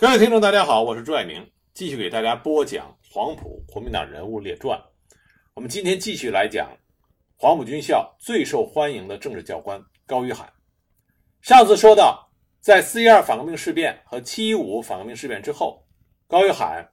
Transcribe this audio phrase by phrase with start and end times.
[0.00, 1.44] 各位听众，大家好，我是朱爱明，
[1.74, 4.80] 继续给大家播讲黄埔国民党人物列传。
[5.54, 6.70] 我们今天继续来讲
[7.36, 10.48] 黄埔军校最受欢迎的政治教官高于海。
[11.40, 12.30] 上次说到，
[12.60, 15.84] 在四一二反革命事变和七一五反革命事变之后，
[16.28, 16.88] 高于海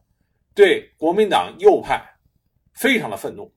[0.55, 2.03] 对国民党右派
[2.73, 3.53] 非常的愤怒，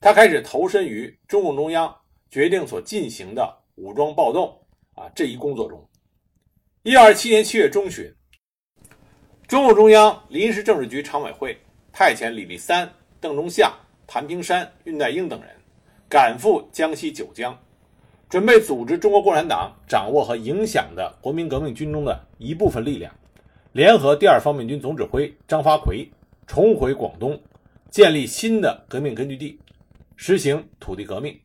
[0.00, 1.96] 他开始投身于中共中央
[2.28, 4.54] 决定所进行的武装暴动
[4.92, 5.82] 啊这一工作中。
[6.82, 8.14] 一二七年七月中旬。
[9.48, 11.56] 中共中央临时政治局常委会
[11.92, 13.72] 派遣李立三、邓中夏、
[14.04, 15.50] 谭平山、恽代英等人
[16.08, 17.56] 赶赴江西九江，
[18.28, 23.14] 准备组织中国共产党掌握和影响的国民革命军中的一部分力量，
[23.70, 26.10] 联合第二方面军总指挥张发奎
[26.48, 27.40] 重回广东，
[27.88, 29.60] 建立新的革命根据地，
[30.16, 31.38] 实行土地革命。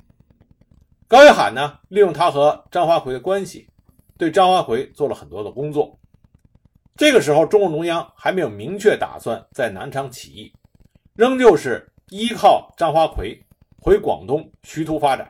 [1.08, 3.68] 高约罕呢，利用他和张发奎的关系，
[4.18, 6.00] 对张发奎做了很多的工作。
[7.02, 10.54] 这个时候，中共中央还没有明确打算在南昌起义，
[11.16, 13.36] 仍旧是依靠张发奎
[13.82, 15.28] 回广东徐图发展，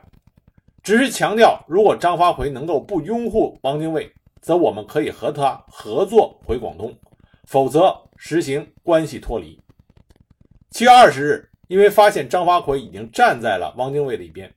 [0.82, 6.90] 只是强调，如果张发奎能够不拥护汪精卫，则我们可以和他合作回广东；
[7.44, 9.58] 否则，实行关系脱离。
[10.72, 14.52] 七月二十日，因为发现张发奎已经站在了汪精卫的一边，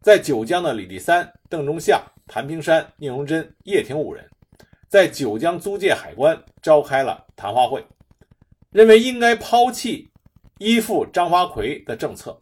[0.00, 4.24] 在九江的李立三、邓中夏、谭平山、聂荣臻、叶挺五人。
[4.92, 7.82] 在九江租界海关召开了谈话会，
[8.72, 10.06] 认为应该抛弃
[10.58, 12.38] 依附张发奎的政策，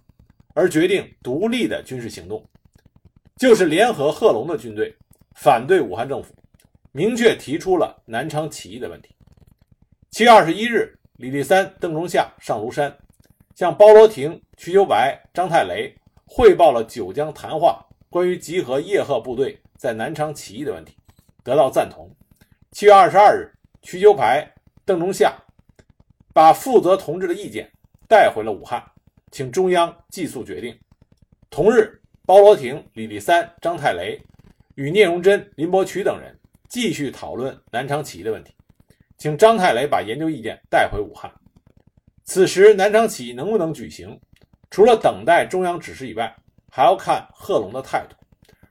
[0.52, 2.44] 而决定独立的军事行动，
[3.36, 4.92] 就是联合贺龙的军队
[5.36, 6.34] 反对武汉政府，
[6.90, 9.14] 明确提出了南昌起义的问题。
[10.10, 12.92] 七月二十一日，李立三、邓中夏上庐山，
[13.54, 15.94] 向包罗廷、瞿秋白、张太雷
[16.26, 20.96] 汇报了九江谈话关于集合叶赫部队在南昌起义的问题，
[21.44, 22.10] 得到赞同。
[22.72, 24.48] 七月二十二日，瞿秋白、
[24.84, 25.36] 邓中夏
[26.32, 27.68] 把负责同志的意见
[28.08, 28.80] 带回了武汉，
[29.32, 30.78] 请中央寄速决定。
[31.50, 34.18] 同日，包罗廷、李立三、张太雷
[34.76, 36.32] 与聂荣臻、林伯渠等人
[36.68, 38.54] 继续讨论南昌起义的问题，
[39.18, 41.30] 请张太雷把研究意见带回武汉。
[42.24, 44.18] 此时，南昌起义能不能举行，
[44.70, 46.32] 除了等待中央指示以外，
[46.70, 48.14] 还要看贺龙的态度。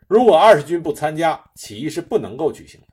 [0.08, 2.88] 如果二十军不参加，起义是不能够举行的。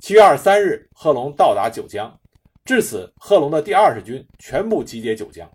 [0.00, 2.16] 七月二十三日，贺龙到达九江，
[2.64, 5.50] 至此，贺龙的第二十军全部集结九江。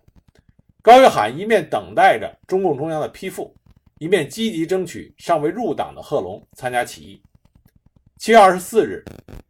[0.82, 3.56] 高约罕一面等待着中共中央的批复，
[4.00, 7.22] 一面积极争取尚未入党的贺龙参加起义。
[8.18, 9.02] 七月二十四日，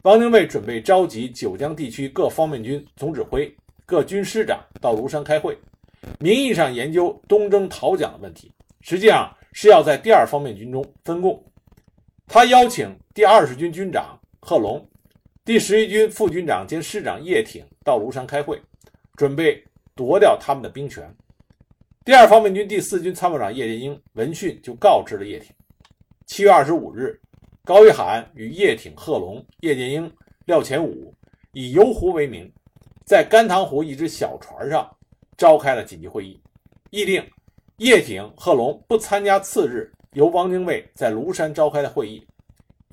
[0.04, 3.52] 汪精卫准备召集九江地区各方面军总指挥、
[3.88, 5.58] 各军师长到庐山开会，
[6.20, 11.44] 名义上研究东征讨蒋的问题，实际上是要在第二方面军中分共。
[12.28, 14.20] 他邀请第二十军军长。
[14.46, 14.86] 贺龙，
[15.46, 18.62] 第十一军副军长兼师长叶挺到庐山开会，
[19.16, 19.64] 准备
[19.96, 21.09] 夺掉他们的兵权。
[22.04, 25.56] 第二方面军第四军参谋长叶剑英闻讯就告知了叶挺。
[26.26, 27.18] 七月二十五日，
[27.64, 30.12] 高玉涵与叶挺、贺龙、叶剑英、
[30.46, 31.16] 廖乾武
[31.54, 32.52] 以游湖为名，
[33.06, 34.86] 在甘棠湖一只小船上
[35.38, 36.38] 召开了紧急会议，
[36.90, 37.25] 议定
[37.78, 42.22] 叶挺、贺龙不参加次日由汪精卫在庐山召开的会议。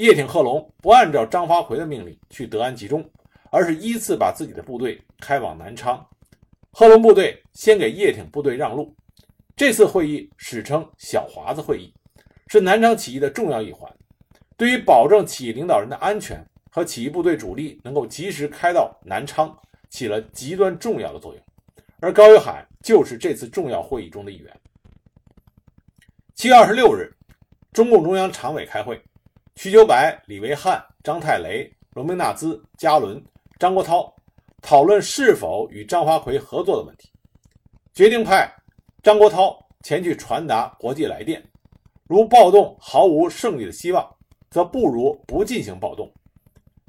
[0.00, 3.06] 叶挺、贺龙不按照张发奎的命令去德安集中，
[3.50, 6.02] 而是依次把自己的部队开往南昌。
[6.72, 8.96] 贺龙部队先给叶挺部队让路。
[9.54, 11.92] 这次会议史称“小华子会议”，
[12.48, 13.94] 是南昌起义的重要一环，
[14.56, 19.54] 对于保证起义领导人的安全和起义部队主力能够及时开到南昌
[19.90, 21.44] 起了极端重要的作用。
[22.00, 24.60] 而高约罕就是这次重要会议中的一员。
[26.36, 27.14] 七月二十六日，
[27.74, 28.98] 中共中央常委开会。
[29.62, 33.22] 瞿秋白、李维汉、张太雷、罗明纳兹、加伦、
[33.58, 34.10] 张国焘
[34.62, 37.10] 讨论是否与张发奎合作的问题，
[37.92, 38.50] 决定派
[39.02, 41.44] 张国焘前去传达国际来电：
[42.08, 44.16] 如暴动毫无胜利的希望，
[44.48, 46.10] 则不如不进行暴动。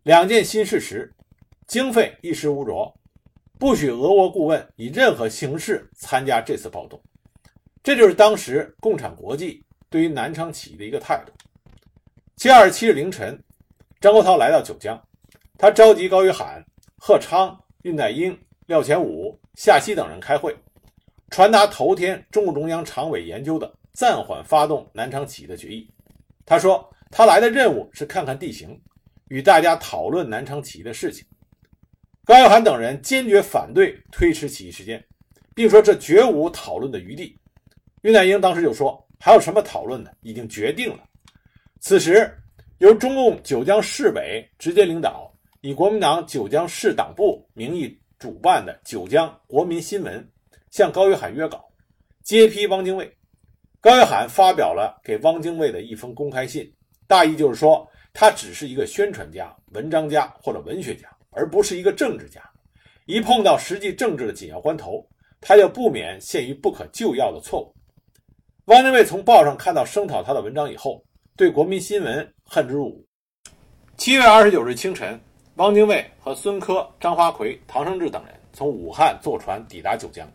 [0.03, 1.13] 两件新事实，
[1.67, 2.97] 经费一时无着，
[3.59, 6.97] 不许俄国顾问以任何形式参加这次暴动。
[7.84, 11.34] 这就是当时共产国际对于南昌起义的一个态度。
[12.41, 13.40] 七月二十七日凌晨，
[13.99, 14.99] 张国焘来到九江，
[15.59, 16.66] 他召集高于罕、
[16.97, 18.35] 贺昌、恽代英、
[18.66, 20.58] 廖乾武、夏曦等人开会，
[21.29, 25.88] 传达头天中共中央常委研究的暂缓发动南昌起义的决议。
[26.43, 28.76] 他说，他来的任务是看看地形，
[29.28, 31.23] 与大家讨论南昌起义的事情。
[32.26, 35.05] 高于罕等人坚决反对推迟起义时间，
[35.53, 37.40] 并说这绝无讨论的余地。
[38.02, 40.11] 恽代英当时就说：“还有什么讨论的？
[40.22, 41.03] 已经决定了。”
[41.83, 42.31] 此时，
[42.78, 50.19] 由中共九江市委直接领导，以国民党九江市党部名义主办的《九江国民新闻》，
[50.69, 51.67] 向高玉海约稿，
[52.23, 53.11] 揭批汪精卫。
[53.79, 56.72] 高玉海发表了给汪精卫的一封公开信，
[57.07, 62.39] 大意就是说，他只是一个宣传家、文章家或者文学家，而不是一个政治家。
[63.07, 65.03] 一碰到实际政治的紧要关头，
[65.41, 67.73] 他就不免陷于不可救药的错误。
[68.66, 71.03] 汪精卫从报上看到声讨他的文章以后，
[71.37, 73.05] 对国民新闻恨之入骨。
[73.95, 75.19] 七月二十九日清晨，
[75.55, 80.29] 汪精卫和孙科、张发奎、唐生智等人从武汉坐船抵达九江，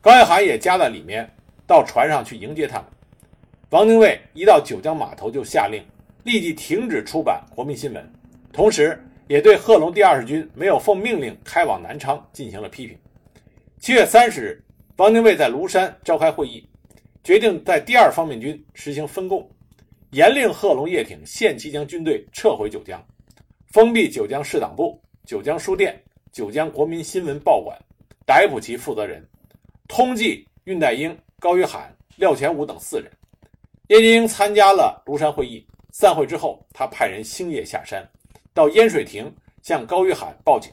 [0.00, 1.30] 高玉海也加在里面，
[1.66, 2.86] 到船上去迎接他们。
[3.70, 5.82] 汪精卫一到九江码头，就下令
[6.24, 8.02] 立即停止出版《国民新闻》，
[8.52, 12.98] 同时也对贺龙第二十军没有奉命令开往南昌进行了批评。
[13.78, 14.64] 七月三十日，
[14.96, 16.68] 汪精卫在庐山召开会议。
[17.24, 19.50] 决定在第二方面军实行分共，
[20.10, 23.04] 严令贺龙、叶挺限期将军队撤回九江，
[23.66, 26.00] 封闭九江市党部、九江书店、
[26.32, 27.76] 九江国民新闻报馆，
[28.24, 29.26] 逮捕其负责人，
[29.88, 33.10] 通缉恽代英、高玉罕、廖全武等四人。
[33.88, 38.08] 叶剑英参加了庐山会议，散会之后，他派人星夜下山，
[38.54, 39.32] 到烟水亭
[39.62, 40.72] 向高玉罕报警。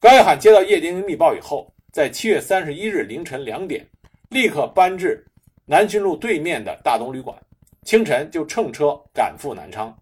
[0.00, 3.86] 高玉罕接到叶剑英密报以后，在七月三十一日凌晨两点，
[4.30, 5.24] 立刻搬至。
[5.70, 7.36] 南浔路对面的大东旅馆，
[7.84, 9.96] 清晨就乘车赶赴南昌。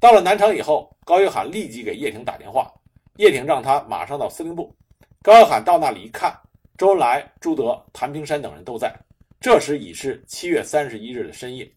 [0.00, 2.72] 到了南昌以后，高玉罕立即给叶挺打电话，
[3.16, 4.74] 叶挺让他马上到司令部。
[5.22, 6.34] 高玉罕到那里一看，
[6.76, 8.94] 周恩来、朱德、谭平山等人都在。
[9.40, 11.70] 这时已是七月三十一日的深夜。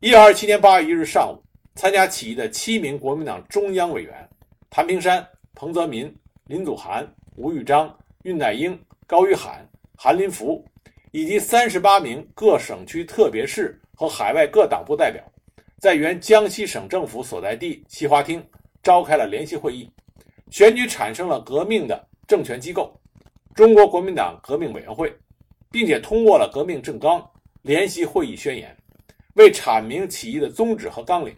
[0.00, 1.42] 一九二七年八月一日上午，
[1.74, 4.28] 参加起义的七名国民党中央委员——
[4.70, 6.12] 谭平山、彭泽民、
[6.46, 7.94] 林祖涵、吴玉章、
[8.24, 10.64] 恽代英、高玉罕、韩林福。
[11.12, 15.22] 以及三十八名各省区特别市和海外各党部代表，
[15.78, 18.42] 在原江西省政府所在地西花厅
[18.82, 19.92] 召开了联席会议，
[20.50, 22.98] 选举产生了革命的政权机构——
[23.54, 25.14] 中国国民党革命委员会，
[25.70, 27.22] 并且通过了革命政纲
[27.60, 28.74] 联席会议宣言。
[29.34, 31.36] 为阐明起义的宗旨和纲领，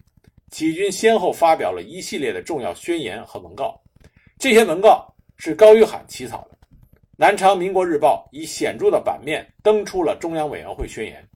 [0.52, 3.76] 起义军先后发表了一系列的重要宣言和文告，
[4.38, 6.56] 这些文告是高玉罕起草的。
[7.16, 11.28] 南昌民国日报以显著的版面登出了中央委员会宣言，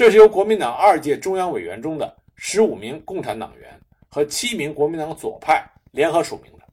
[0.00, 6.64] 这是由国民党二届中央委员中的十五名共产党员和七名国民党左派联合署名的。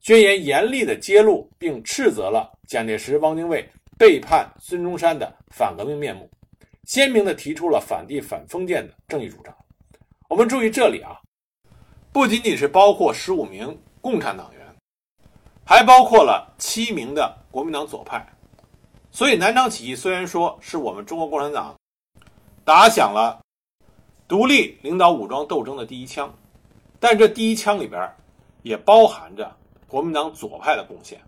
[0.00, 6.30] 宣言严厉地揭露并斥责了蒋介石、汪精卫背叛孙中山的反革命面目，
[6.84, 9.52] 鲜明地提出了反帝反封建的正义主张。
[10.28, 11.18] 我们注意这里啊，
[12.12, 14.64] 不仅仅是包括十五名共产党员。
[15.64, 18.24] 还包括了七名的国民党左派，
[19.10, 21.74] 所以南昌起义虽然说是我们中国共产党
[22.68, 23.40] 打响了
[24.28, 26.30] 独立领导武装斗争的第一枪，
[27.00, 28.14] 但这第一枪里边
[28.62, 29.56] 也包含着
[29.86, 31.18] 国民党左派的贡献。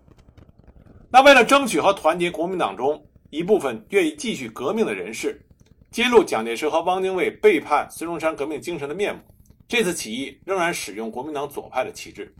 [1.08, 5.40] 那为了争取和团结国民党中一部分愿意继续革命的人士，
[5.90, 9.22] 揭露蒋介石和汪精卫背叛孙中山革命精神的面目，
[9.66, 12.34] 这次起义仍然使用国民党左派的旗帜。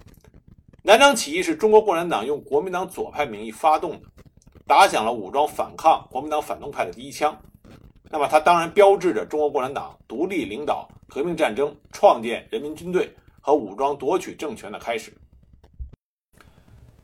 [0.83, 4.01] 南昌起义是中国共产党用国民党左派名义发动的，
[4.67, 7.35] 打响了武装反抗国民党反动派的第一枪。
[8.13, 15.13] 那么，它当然标志着中国共产党独立领导革命战争、创建人民军队和武装夺取政权的开始。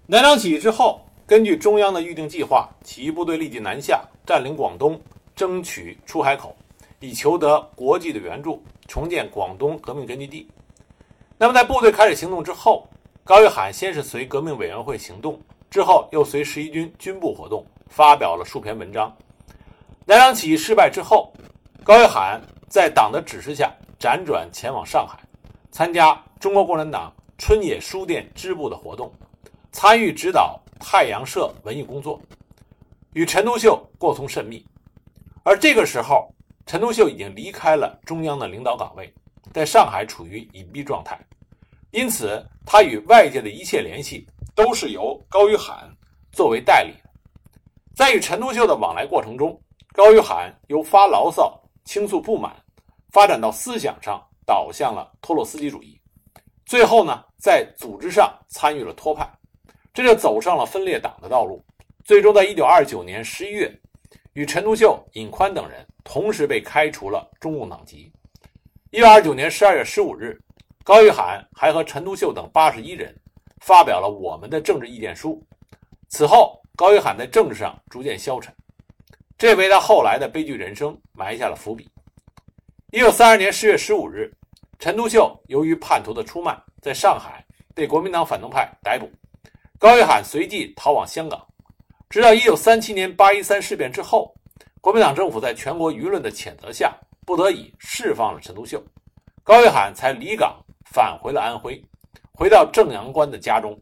[0.08, 5.00] 南昌起义之后，根据中央的预定计划，起义部队立即南下，占领广东，
[5.36, 6.56] 争取出海口，
[6.98, 10.48] 以求得国际的援助，重建广东革命根据地。
[11.38, 12.88] 那么，在部队开始行动之后，
[13.22, 19.16] 高玉罕先是随革命委员会行动，之后又随十一军军部活动，发表了数篇文章。
[20.08, 21.34] 南昌起义失败之后，
[21.82, 25.18] 高玉罕在党的指示下辗转前往上海，
[25.72, 29.12] 参加中国共产党春野书店支部的活动，
[29.72, 32.20] 参与指导太阳社文艺工作，
[33.14, 34.64] 与陈独秀过从甚密。
[35.42, 36.32] 而这个时候，
[36.66, 39.12] 陈独秀已经离开了中央的领导岗位，
[39.52, 41.18] 在上海处于隐蔽状态。
[41.90, 45.92] 因此，他与外界的一切联系都是由高玉罕
[46.30, 46.94] 作为代理。
[47.92, 49.60] 在与陈独秀的往来过程中，
[49.96, 52.54] 高玉罕由发牢骚、倾诉不满，
[53.12, 55.98] 发展到思想上导向了托洛斯基主义，
[56.66, 59.26] 最后呢，在组织上参与了托派，
[59.94, 61.64] 这就走上了分裂党的道路。
[62.04, 63.74] 最终，在一九二九年十一月，
[64.34, 68.12] 与陈独秀、尹宽等人同时被开除了中共党籍。
[68.90, 70.38] 一九二九年十二月十五日。
[70.84, 73.12] 高玉罕还和陈独秀等八十一人
[73.60, 75.42] 发表了我们的政治意见书。
[76.10, 78.54] 此后，高玉罕在政治上逐渐消沉，
[79.38, 81.86] 这为他后来的悲剧人生埋下了伏笔。
[82.90, 84.32] 一九三二年十月十五日，
[84.78, 89.10] 陈独秀由于叛徒的出卖，在上海被国民党反动派逮捕，
[89.78, 91.46] 高玉罕随即逃往香港。
[92.08, 94.34] 直到1937年八一三事变之后，
[94.80, 98.82] 国民党政府在全国舆论的谴责下，不得已释放了陈独秀，
[99.42, 100.58] 高玉罕才离港
[100.90, 101.84] 返回了安徽，
[102.32, 103.78] 回到正阳关的家中。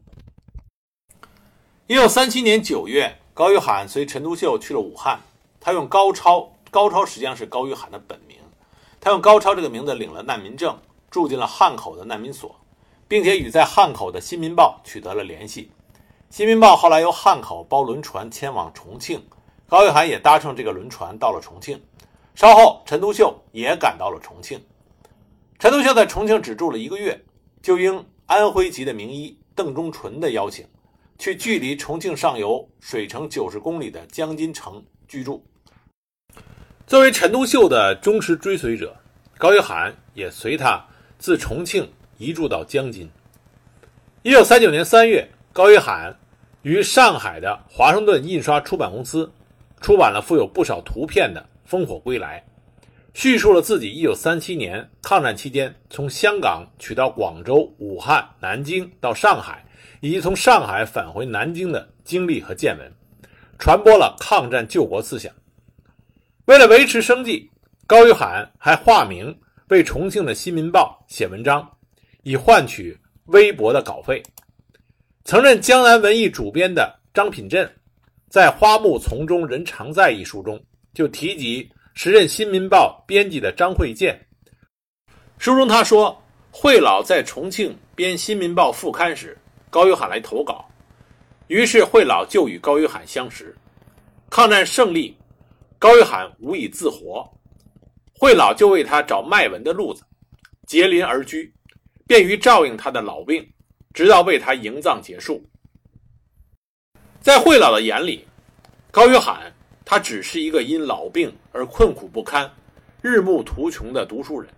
[1.87, 5.19] 1937年9月，高玉罕随陈独秀去了武汉，
[5.65, 8.37] 他用高超，高超实际上是高玉涵的本名，
[9.01, 10.77] 他用高超这个名字领了难民证，
[11.09, 12.55] 住进了汉口的难民所，
[13.07, 15.71] 并且与在汉口的《新民报》取得了联系。
[16.29, 19.19] 《新民报》后来由汉口包轮船迁往重庆，
[19.67, 21.81] 高玉涵也搭乘这个轮船到了重庆。
[22.35, 24.63] 稍后，陈独秀也赶到了重庆。
[25.57, 27.19] 陈独秀在重庆只住了一个月，
[27.63, 30.63] 就应安徽籍的名医邓中纯的邀请，
[31.17, 35.43] 去距离重庆上游水城九十公里的江津城居住。
[36.87, 38.95] 作为陈独秀的忠实追随者，
[39.39, 40.85] 高玉涵也随他
[41.17, 43.09] 自重庆移住到江津。
[44.21, 45.27] 一九三九年三月。
[45.51, 46.13] 高玉涵
[46.63, 49.31] 于上海的华盛顿印刷出版公司
[49.79, 52.43] 出版了附有不少图片的《烽火归来》，
[53.13, 59.65] 叙述了自己1937年抗战期间从香港取到广州、武汉、南京到上海，
[60.01, 62.91] 以及从上海返回南京的经历和见闻，
[63.57, 65.33] 传播了抗战救国思想。
[66.45, 67.49] 为了维持生计，
[67.87, 69.35] 高玉海还化名
[69.69, 71.67] 为重庆的《新民报》写文章，
[72.21, 74.21] 以换取微薄的稿费。
[75.23, 77.67] 曾任江南文艺主编的张品镇，
[78.29, 84.15] 在《花木丛中人常在》一书中就提及时任《新民报》编辑的张惠建。
[85.39, 86.15] 书中他说，
[86.51, 89.35] 惠老在重庆编《新民报》副刊时，
[89.71, 90.63] 高玉海来投稿，
[91.47, 93.55] 于是惠老就与高玉海相识。
[94.29, 95.17] 抗战胜利，
[95.79, 97.29] 高玉罕无以自活，
[98.13, 100.03] 惠老就为他找卖文的路子，
[100.67, 101.53] 结邻而居，
[102.07, 103.47] 便于照应他的老病。
[103.93, 105.41] 直到为他营葬结束，
[107.21, 108.27] 在惠老的眼里，
[108.91, 109.55] 高玉罕
[109.85, 112.53] 他只是一个因老病而困苦不堪、
[113.01, 114.51] 日暮途穷的读书人。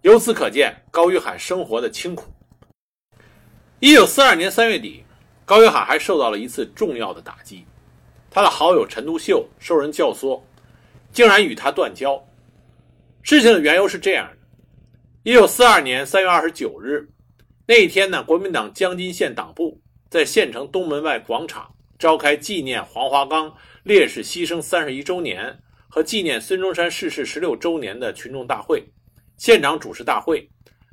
[0.00, 2.32] 由此可见，高玉罕生活的清苦。
[3.78, 5.04] 一九四二年三月底，
[5.44, 7.66] 高玉罕还受到了一次重要的打击，
[8.36, 10.38] 他的好友陈独秀受人教唆，
[11.10, 12.22] 竟然与他断交。
[13.22, 14.36] 事情的缘由是这样的：
[15.22, 17.08] 一九四二年三月二十九日。
[17.66, 23.50] 那一天呢，国民党江津县党部在县城东门外广场召开纪念黄华岗
[23.84, 28.84] 烈士牺牲三十一周年和纪念孙中山逝世十六周年的群众大会。
[29.38, 30.46] 县长主持大会，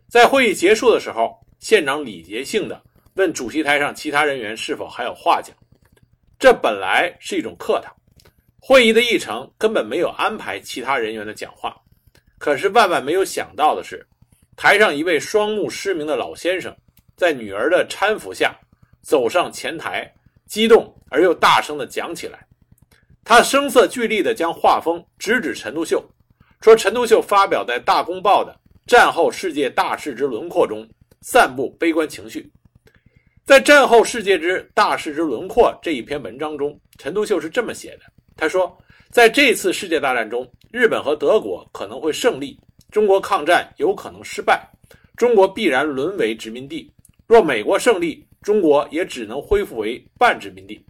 [0.08, 2.82] 在会议结束的时候，县长礼节性的
[3.16, 5.54] 问主席台上其他人员是否还有话讲。
[6.44, 7.96] 这本来是一种客套，
[8.60, 11.74] 会议的议程根本没有安排其他人员的讲话。
[12.38, 14.06] 可是万万没有想到的是。
[14.58, 16.76] 台上一位双目失明的老先生，
[17.16, 18.54] 在女儿的搀扶下
[19.02, 20.14] 走上前台，
[20.46, 22.46] 激动而又大声地讲起来。
[23.24, 26.04] 他声色俱厉地将画风直指陈独秀，
[26.60, 28.54] 说：“陈独秀发表在《大公报》的
[28.86, 30.86] 战后世界大势之轮廓中，
[31.22, 32.52] 散布悲观情绪。
[33.46, 38.04] 在《战后世界之大势之轮廓》这一篇文章中，陈独秀是这么写的：
[38.38, 38.78] 他说，
[39.12, 42.58] 在这次世界大战中，日本和德国可能会胜利。”
[42.90, 44.66] 中国抗战有可能失败，
[45.18, 46.90] 中国必然沦为殖民地。
[47.28, 50.82] 若美国胜利，中国也只能恢复为半殖民地。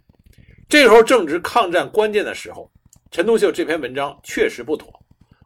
[0.68, 2.70] 这时候正值抗战关键的时候，
[3.10, 4.92] 陈独秀这篇文章确实不妥。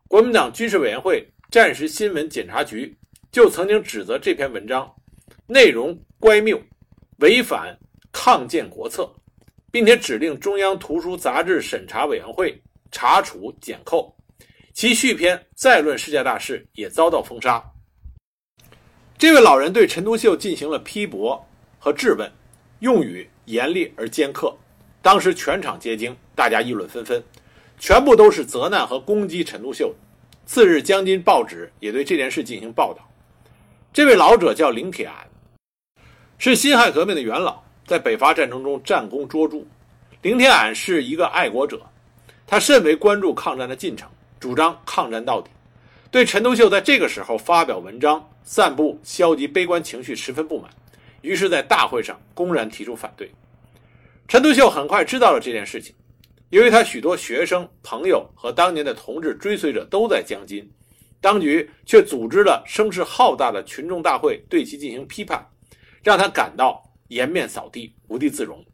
[0.08, 2.94] 国民党军事委员会战时新闻检查局
[3.32, 4.92] 就曾经指责这篇文章
[5.46, 6.60] 内容乖谬，
[7.18, 7.76] 违反
[8.12, 9.08] 抗建国策，
[9.70, 12.60] 并且指令中央图书杂志审查委员会
[12.90, 14.14] 查处检扣。
[14.72, 17.62] 其续篇《再论世界大事》也遭到封杀。
[19.18, 21.44] 这位老人对陈独秀进行了批驳
[21.80, 22.30] 和质问，
[22.78, 24.56] 用语严厉而尖刻。
[25.02, 27.20] 当时全场皆惊，大家议论纷纷，
[27.80, 29.92] 全部都是责难和攻击陈独秀。
[30.46, 33.04] 次日，江津报纸也对这件事进行报道。
[33.92, 35.27] 这位老者叫林铁安，
[36.40, 39.58] 是辛亥革命的元老，在北伐战争中战功卓著。
[40.22, 41.82] 林天安是一个爱国者，
[42.46, 44.08] 他甚为关注抗战的进程。
[44.38, 45.50] 主张抗战到底，
[46.12, 50.70] 对陈独秀在这个时候发表文章、散布消极悲观情绪十分不满，
[51.22, 53.32] 于是，在大会上公然提出反对。
[54.28, 55.92] 陈独秀很快知道了这件事情，
[56.50, 60.70] 由于他许多学生、朋友和当年的同志追随者都在江津，
[61.20, 65.44] 当局却组织了声势浩大的群众大会对其进行批判，
[66.02, 68.64] 让他感到颜面扫地、无地自容。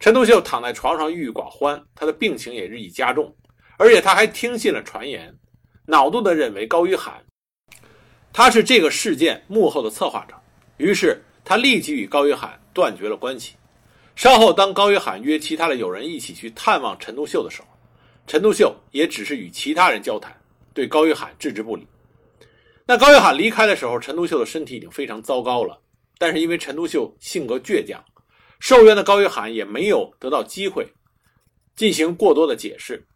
[0.00, 3.34] 陈独秀躺在床上郁郁寡欢，他的病情也日益加重。
[3.76, 5.36] 而且他还听信了传言，
[5.86, 7.24] 恼怒地认为高玉罕
[8.32, 10.34] 他是这个事件幕后的策划者，
[10.76, 13.54] 于是他立即与高约翰断绝了关系。
[14.16, 17.68] 稍后，当高约翰约其他的友人一起去探望陈独秀的时候，
[18.26, 20.36] 陈独秀也只是与其他人交谈，
[20.74, 21.86] 对高约翰置之不理。
[22.84, 25.80] 那高约翰离开的时候，陈独秀的身体已经非常糟糕了。
[26.18, 28.04] 但是因为陈独秀性格倔强，
[28.58, 30.86] 受冤的高约翰也没有得到机会
[31.76, 33.06] 进行过多的解释。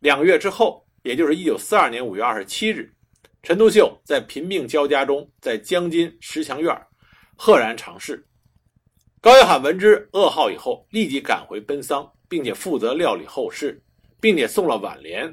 [0.00, 2.92] 两个月之后，也就是一九四二年五月二十七日，
[3.42, 6.76] 陈独秀在贫病交加中，在江津石墙院
[7.36, 8.24] 赫然长逝。
[9.20, 13.82] 高约翰闻知噩耗以后，立即赶回奔丧，并且负责料理后事，
[14.20, 15.26] 并且送了挽联：“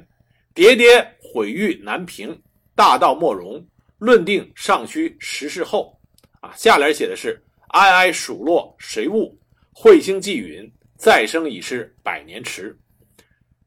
[0.54, 2.40] 喋喋毁誉难平，
[2.74, 5.99] 大道莫容，论定尚需时事后。”
[6.40, 9.38] 啊，下联写的是“哀哀数落谁悟，
[9.74, 12.78] 彗星寄云，再生已是百年迟。”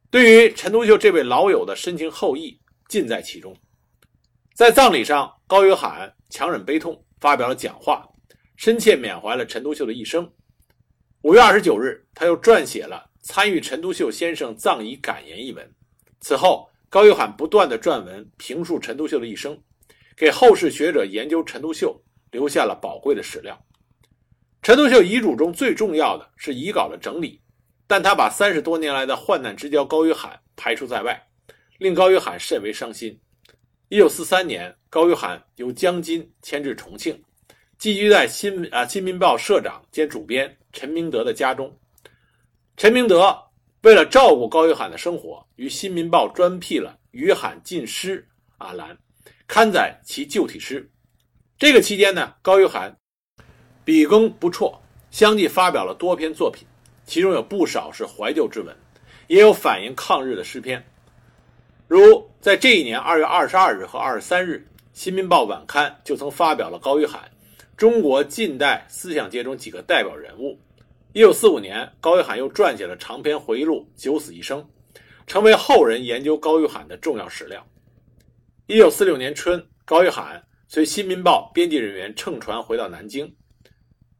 [0.10, 3.56] 对于陈独秀这位老友的深情厚谊，尽在其中。
[4.56, 8.08] 在葬礼上，高约翰强忍悲痛发表了讲话，
[8.56, 10.32] 深切缅怀了陈独秀的一生。
[11.22, 15.72] 五月二十九日，他又撰写了参与陈独秀先生葬仪感言一文。
[16.20, 19.60] 此后，高约翰不断的撰文评述陈独秀的一生，
[20.16, 22.00] 给后世学者研究陈独秀。
[22.34, 23.58] 留下了宝贵的史料。
[24.62, 27.40] 陈独秀遗嘱中最重要的是遗稿的整理，
[27.86, 31.28] 但他把三十多年来的患难之交高约翰排除在外，
[31.78, 33.18] 令高约翰甚为伤心。
[33.90, 37.22] 一九四三年，高约翰由江津迁至重庆，
[37.78, 41.78] 寄居在新啊《新民报》社长兼主编陈明德的家中。
[42.76, 43.38] 陈明德
[43.82, 48.98] 为了照顾高约翰的生活，于《新民报》专辟了“约翰进诗”啊栏，
[49.46, 50.90] 刊载其旧体诗。
[51.60, 52.98] 这个期间呢，高约翰
[53.86, 54.82] 笔耕不辍，
[55.12, 56.68] 相继发表了多篇作品，
[57.06, 58.76] 其中有不少是怀旧之文，
[59.28, 60.86] 也有反映抗日的诗篇。
[61.88, 67.32] 如在这一年二月二十二日和二十三日，《新民报》晚刊就曾发表了高约翰
[67.78, 70.60] 中国近代思想界中几个代表人物。
[71.14, 74.60] 一九四五年，高约翰又撰写了长篇回忆录《九死一生》，
[75.28, 77.66] 成为后人研究高约翰的重要史料。
[78.66, 80.44] 一九四六年春，高约翰。
[80.74, 83.32] 随《新民报》编辑人员乘船回到南京，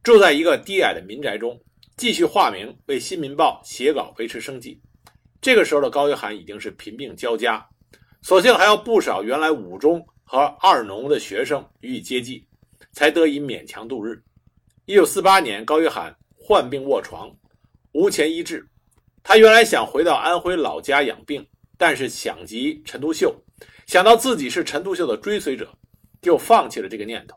[0.04, 1.60] 住在一个低矮的民宅中，
[1.96, 4.80] 继续化名为《新民报》写稿维持生计。
[5.40, 7.66] 这个时候的高约翰已经是贫病交加，
[8.22, 12.46] 所幸还有不少原来五中和二农的学生予以接济，
[12.92, 14.22] 才得以勉强度日。
[14.84, 17.28] 一九四八年，高约翰患病卧床，
[17.94, 18.64] 无钱医治。
[19.24, 21.44] 他原来想回到安徽老家养病，
[21.76, 23.34] 但是想及陈独秀，
[23.88, 25.68] 想到自己是陈独秀的追随者。
[26.24, 27.36] 就放弃了这个念头，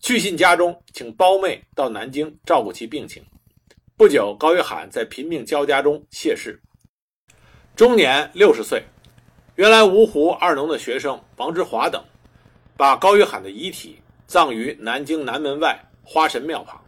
[0.00, 3.22] 去信家中，请胞妹到南京照顾其病情。
[3.98, 6.58] 不久，高约翰在贫病交加中谢世，
[7.76, 8.82] 终年六十岁。
[9.56, 12.02] 原来芜湖二农的学生王之华等，
[12.78, 16.82] 把高约翰的遗体葬于南京南门外花神庙旁。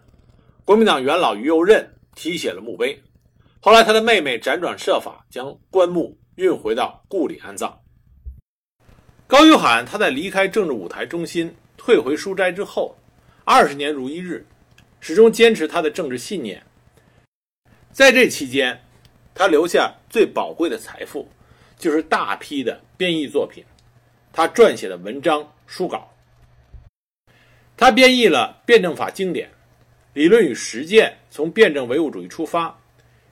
[0.64, 2.99] 国民党元老于右任题写了墓碑。
[3.61, 7.79] 后来，他的妹妹辗转设法将棺木运回到故里安葬。
[9.29, 12.97] 高约翰他在离开政治舞台中心、退回书斋之后，
[13.45, 14.47] 二十年如一日，
[15.01, 16.62] 始终坚持他的政治信念。
[17.91, 18.81] 在这期间，
[19.35, 21.29] 他留下最宝贵的财富，
[21.77, 23.65] 就是大批的编译作品，
[24.33, 26.09] 他撰写的文章书稿。
[27.77, 29.51] 他编译了辩证法经典、
[30.12, 32.79] 理论与实践从辩证唯物主义出发，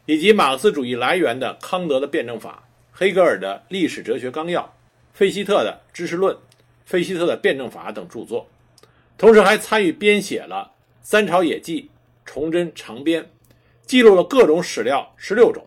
[0.06, 4.74] 以及马克思主义来源的康德的辩证法、黑格尔的历史哲学纲要。
[5.14, 6.36] 费希特的知识论、
[6.84, 8.48] 费希特的辩证法等著作，
[9.16, 10.72] 同时还参与编写了
[11.02, 11.82] 《三朝野记》
[12.24, 13.22] 《崇祯长编》，
[13.86, 15.64] 记录了各种史料十六种。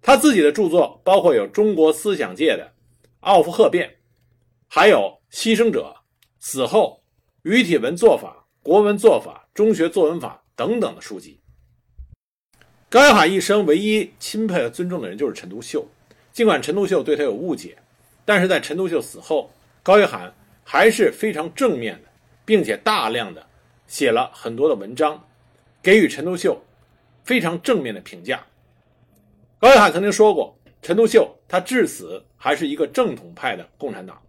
[0.00, 2.64] 他自己的著作包括有中国思想界的
[3.20, 3.86] 《奥夫赫变》，
[4.66, 5.94] 还有《牺牲者》
[6.40, 7.02] 《死后》
[7.54, 8.28] 《语体文做法》
[8.62, 11.38] 《国文做法》《中学作文法》等等的书籍。
[12.88, 15.86] 高约翰一生唯一钦佩和尊重的人就是陈独秀，
[16.32, 17.76] 尽管陈独秀对他有误解。
[18.28, 19.50] 但是在陈独秀死后，
[19.82, 20.30] 高约翰
[20.62, 22.08] 还是非常正面的，
[22.44, 23.42] 并且大量的
[23.86, 25.26] 写了很多的文章，
[25.82, 26.62] 给予陈独秀
[27.24, 28.44] 非常正面的评价。
[29.58, 34.20] 高约翰曾经说过，陈独秀他至死还是一个正统派的共产党。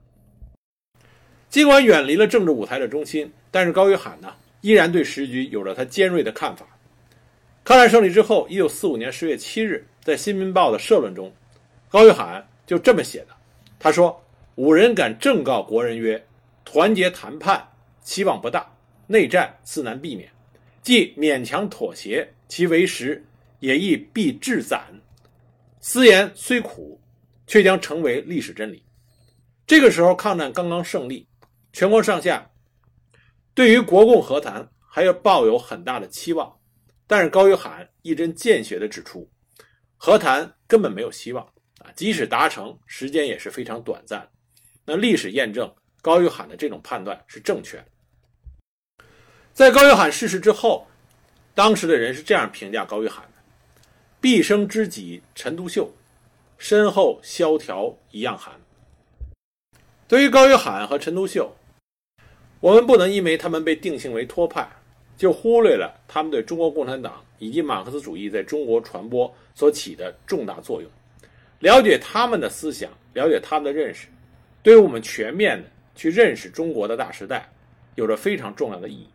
[1.50, 6.66] 尽管远离了政治舞台的中心，但是高约翰呢，依然对时局有着他尖锐的看法。
[7.66, 11.34] 抗战胜利之后，一九四五年十月七日，在《新民报》的社论中，
[11.90, 13.36] 高约翰就这么写的。
[13.80, 14.22] 他说
[14.56, 16.28] ：“五人敢正告国人曰：
[16.66, 17.66] 团结谈判，
[18.02, 18.62] 期望不大；
[19.08, 20.30] 内战自难避免。
[20.82, 23.26] 即勉强妥协，其为实
[23.60, 24.84] 也亦必至攒。
[25.80, 27.00] 私言虽苦，
[27.48, 28.84] 却将成为历史真理。”
[29.66, 31.26] 这个时候，抗战刚刚胜利，
[31.72, 32.52] 全国上下
[33.54, 36.54] 对于国共和谈还要抱有很大的期望。
[37.08, 39.30] 但是高约翰一针见血地指出，
[39.96, 41.48] 和谈根本没有希望
[41.80, 41.92] 啊！
[41.96, 44.28] 即使达成，时间也是非常短暂。
[44.86, 47.86] 那历史验证高约翰的这种判断是正确的。
[49.54, 50.88] 在高约翰逝世之后，
[51.54, 53.42] 当时的人是这样评价高约翰的
[54.22, 55.92] ：“毕生知己陈独秀，
[56.58, 58.54] 身后萧条一样寒。”
[60.08, 61.54] 对于高约翰和陈独秀，
[62.60, 64.70] 我们不能因为他们被定性为托派。
[65.18, 70.90] 就忽略了他们对中国共产党以及马克思主义在中国传播所起的重大作用。
[71.60, 74.08] 了解他们的思想，了解他们的认识，
[74.64, 77.50] 对于我们全面的去认识中国的大时代，
[77.96, 79.08] 有着非常重要的意义。